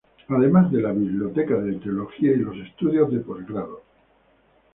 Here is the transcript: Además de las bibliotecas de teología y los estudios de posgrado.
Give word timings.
Además 0.29 0.71
de 0.71 0.81
las 0.81 0.97
bibliotecas 0.97 1.63
de 1.63 1.73
teología 1.75 2.31
y 2.31 2.37
los 2.37 2.57
estudios 2.57 3.11
de 3.13 3.19
posgrado. 3.19 3.83